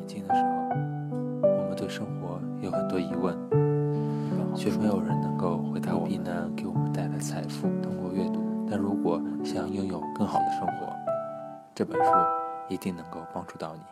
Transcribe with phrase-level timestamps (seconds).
[0.00, 0.48] 年轻的时候，
[1.42, 3.36] 我们对生活有很多疑问，
[4.56, 7.68] 却没有人能够回答我们能给我们带来财富。
[7.82, 10.90] 通过阅读，但如果想拥有更好的生活，
[11.74, 12.10] 这本书
[12.70, 13.82] 一定能够帮助到你。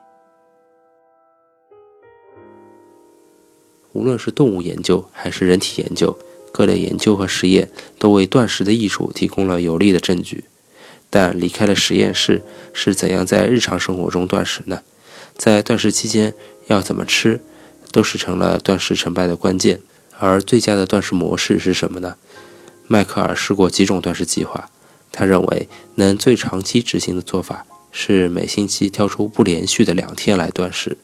[3.92, 6.16] 无论是动物研究还是人体研究，
[6.52, 7.68] 各类研究和实验
[7.98, 10.44] 都为断食的艺术提供了有力的证据。
[11.10, 14.82] 但离开了实验室，是怎样在日常生活中断食呢？
[15.38, 16.34] 在断食期间
[16.66, 17.40] 要怎么吃，
[17.92, 19.80] 都是成了断食成败的关键。
[20.18, 22.16] 而最佳的断食模式是什么呢？
[22.88, 24.68] 迈克尔试过几种断食计划，
[25.12, 30.98] 他认为能最长期执行的做法是每星期挑出不连续的两天来断食，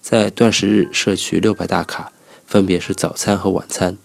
[0.00, 2.10] 在断食日摄取六百大卡，
[2.46, 3.98] 分别是早餐和晚餐。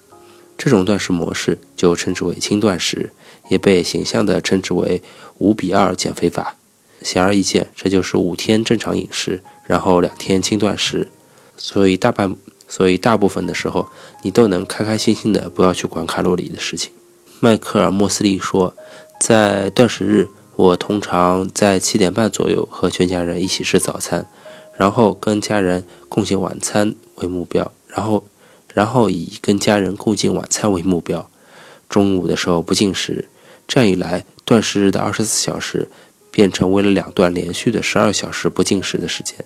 [0.57, 3.13] 这种断食模式就称之为轻断食，
[3.48, 5.01] 也被形象地称之为
[5.37, 6.57] 五比二减肥法。
[7.01, 11.07] 显而易见，这就是五天正常饮食，然后两天轻断食。
[11.55, 12.35] 所以大半，
[12.67, 13.87] 所以大部分的时候，
[14.23, 16.91] 你都能开开心心的，不要去管卡路里的事情。
[17.39, 18.73] 迈克尔·莫斯利说，
[19.20, 24.26] 在断食日，我通常在七点半左右和全家人一起吃早餐，
[24.77, 28.26] 然后跟家人共进晚餐为目标，然后，
[28.73, 31.29] 然后以跟家人共进晚餐为目标。
[31.89, 33.27] 中午的时候不进食，
[33.67, 35.89] 这样一来，断食日的二十四小时。
[36.32, 39.38] 变成为了两段连续的十二小时不进食的时间，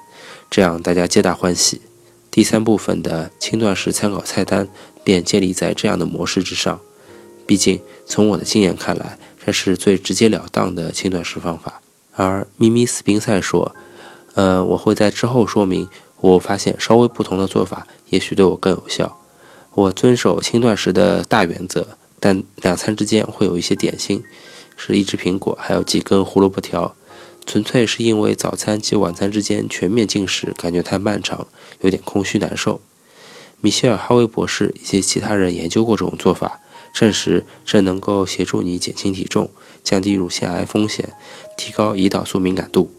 [0.50, 1.81] 这样大家皆大欢喜。
[2.30, 4.67] 第三部分的轻断食参考菜单
[5.04, 6.80] 便建立在这样的模式之上。
[7.45, 11.81] 毕竟从我的经验看来，这是最直截了当的轻断食方法。
[12.16, 13.76] 而咪咪斯宾塞说
[14.34, 15.88] ：“呃，我会在之后说明，
[16.22, 19.20] 我发现稍微不同的做法也许对我更有效。
[19.73, 24.23] 我遵守轻断食的大原则，但两餐之间会有一些点心。”
[24.75, 26.95] 是一只苹果，还有几根胡萝卜条，
[27.45, 31.47] 纯粹是因为早餐及晚餐之间全面进食感觉太漫长，
[31.81, 32.81] 有点空虚难受。
[33.61, 36.59] 米歇尔·哈维博士以及其他人研究过这种做法，
[36.93, 39.49] 证实这能够协助你减轻体重、
[39.83, 41.14] 降低乳腺癌风险、
[41.58, 42.92] 提高胰岛素敏感度。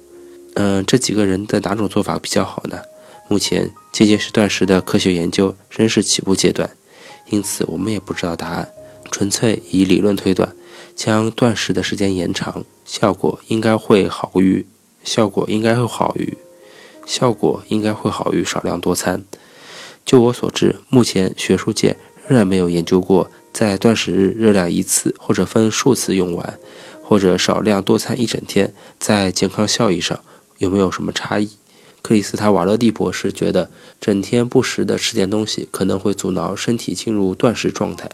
[0.55, 2.81] 嗯，这几个人的哪种做法比较好呢？
[3.29, 6.71] 目前结节食断食的科学研究仍是起步阶段，
[7.31, 8.71] 因此我们也不知道答案，
[9.11, 10.55] 纯粹以理论推断。
[10.95, 14.67] 将断食的时间延长，效果应该会好于
[15.03, 16.37] 效果应该会好于
[17.05, 19.25] 效果应该会好于少量多餐。
[20.05, 21.97] 就我所知，目前学术界
[22.27, 26.59] 仍然没有研究过在断食日热量一次或者分数次用完，
[27.03, 30.19] 或者少量多餐一整天在健康效益上
[30.59, 31.51] 有没有什么差异。
[32.03, 38.11] 克里斯塔瓦勒蒂博士觉得，整天不时的吃点东西可能会阻挠身体进入断食状态。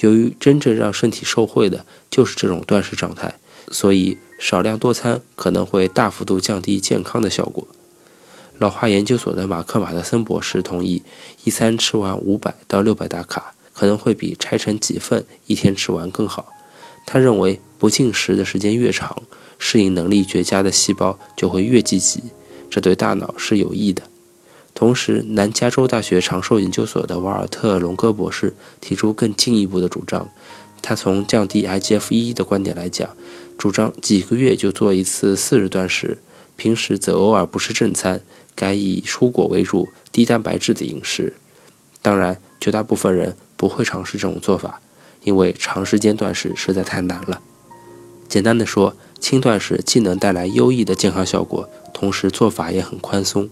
[0.00, 3.34] 由于真正让身体受惠的就是这种断食状态，
[3.70, 7.66] 所以少量多餐可能会大幅度降低健康的效果。
[8.58, 11.02] 老化研究所的马克·马特森博士同意，
[11.44, 16.52] 一餐吃完五百到六百大卡，可能会比拆成几份一天吃完更好。
[17.06, 19.22] 他认为，不进食的时间越长，
[19.58, 22.22] 适应能力绝佳的细胞就会越积极，
[22.68, 24.02] 这对大脑是有益的。
[24.78, 30.28] 同时，南加州大学长寿研究所的瓦尔特·隆戈博士提出更进一步的主张。
[30.80, 33.10] 他从降低 IGF-1 的观点来讲，
[33.58, 36.18] 主张几个月就做一次四日断食，
[36.54, 38.20] 平时则偶尔不吃正餐，
[38.54, 41.34] 改以蔬果为主、低蛋白质的饮食。
[42.00, 44.80] 当然，绝大部分人不会尝试这种做法，
[45.24, 47.40] 因为长时间断食实在太难了。
[48.28, 53.50] 简单的说，轻断食既能带来优异的健康效果，同时做法也很宽松。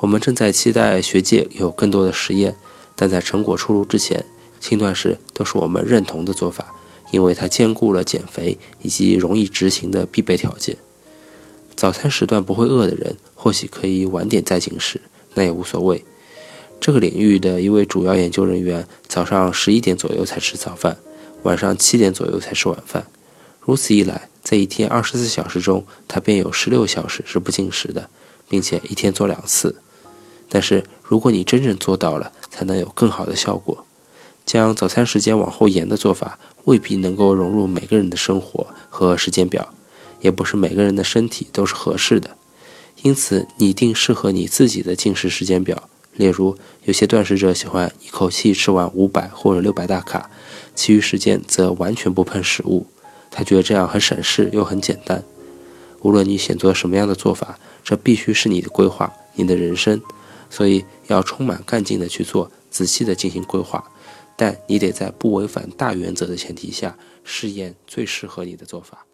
[0.00, 2.56] 我们正在期待学界有更多的实验，
[2.96, 4.24] 但在成果出炉之前，
[4.58, 6.74] 轻断食都是我们认同的做法，
[7.10, 10.78] 因为它兼顾了减肥以及容易执行的必备条件。
[11.76, 15.02] 早餐时段不会饿的人，或许可以晚点再进食，
[15.34, 16.02] 那也无所谓。
[16.80, 20.96] 这个领域的一位主要研究人员，早上十一点左右才吃早饭，
[21.42, 23.06] 晚上七点左右才吃晚饭。
[23.60, 28.08] 如此一来，在一天二十四小时中，他便有十六小时是不进食的，
[28.48, 29.76] 并且一天做两次。
[30.52, 33.86] 但是，如果你真正做到了，才能有更好的效果。
[34.44, 39.72] 将早餐时间往后延的做法，未必能够融入每个人的生活和时间表，
[40.20, 42.36] 也不是每个人的身体都是合适的。
[43.02, 45.88] 因此，拟定适合你自己的进食时间表。
[46.16, 50.28] 例如，有些断食者喜欢一口气吃完五百或者六百大卡，
[50.74, 52.88] 其余时间则完全不碰食物。
[53.30, 55.22] 他觉得这样很省事又很简单。
[56.00, 60.02] 无论你选择什么样的做法，这必须是你的规划，你的人生。
[60.50, 63.82] 所以要充满干劲的去做，仔细的进行规划，
[64.36, 69.06] 但你得在不违反大原则的前提下试验最适合你的做法。